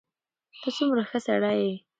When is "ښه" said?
1.09-1.19